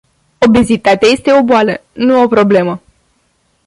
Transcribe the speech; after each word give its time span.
Obezitatea 0.39 1.09
este 1.09 1.31
o 1.33 1.43
boală, 1.43 1.81
nu 1.93 2.21
o 2.21 2.27
problemă. 2.27 2.81